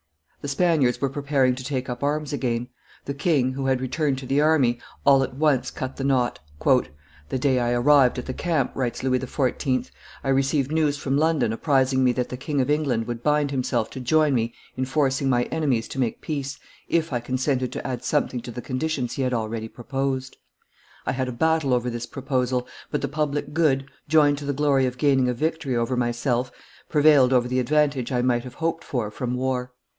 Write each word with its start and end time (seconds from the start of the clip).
The 0.41 0.47
Spaniards 0.47 0.99
were 0.99 1.09
preparing 1.09 1.53
to 1.53 1.63
take 1.63 1.87
up 1.87 2.01
arms 2.01 2.33
again. 2.33 2.69
The 3.05 3.13
king, 3.13 3.53
who 3.53 3.67
had 3.67 3.79
returned 3.79 4.17
to 4.17 4.25
the 4.25 4.41
army, 4.41 4.79
all 5.05 5.21
at 5.21 5.35
once 5.35 5.69
cut 5.69 5.97
the 5.97 6.03
knot. 6.03 6.39
"The 6.57 7.37
day 7.37 7.59
I 7.59 7.73
arrived 7.73 8.17
at 8.17 8.25
the 8.25 8.33
camp," 8.33 8.71
writes 8.73 9.03
Louis 9.03 9.19
XIV., 9.19 9.91
I 10.23 10.29
received 10.29 10.71
news 10.71 10.97
from 10.97 11.17
London 11.19 11.53
apprising 11.53 12.03
mee 12.03 12.13
that 12.13 12.29
the 12.29 12.37
King 12.37 12.59
of 12.59 12.71
England 12.71 13.05
would 13.05 13.21
bind 13.21 13.51
himself 13.51 13.91
to 13.91 13.99
join 13.99 14.33
me 14.33 14.55
in 14.75 14.85
forcing 14.85 15.29
my 15.29 15.43
enemies 15.43 15.87
to 15.89 15.99
make 15.99 16.21
peace, 16.21 16.57
if 16.89 17.13
I 17.13 17.19
consented 17.19 17.71
to 17.73 17.87
add 17.87 18.03
something 18.03 18.41
to 18.41 18.49
the 18.49 18.63
conditions 18.63 19.13
he 19.13 19.21
had 19.21 19.35
already 19.35 19.67
proposed. 19.67 20.37
I 21.05 21.11
had 21.11 21.27
a 21.29 21.31
battle 21.31 21.75
over 21.75 21.91
this 21.91 22.07
proposal, 22.07 22.67
but 22.89 23.03
the 23.03 23.07
public 23.07 23.53
good, 23.53 23.85
joined 24.09 24.39
to 24.39 24.45
the 24.45 24.53
glory 24.53 24.87
of 24.87 24.97
gaining 24.97 25.29
a 25.29 25.35
victory 25.35 25.75
over 25.75 25.95
myself, 25.95 26.51
prevailed 26.89 27.31
over 27.31 27.47
the 27.47 27.59
advantage 27.59 28.11
I 28.11 28.23
might 28.23 28.43
have 28.43 28.55
hoped 28.55 28.83
for 28.83 29.11
from 29.11 29.35
war. 29.35 29.73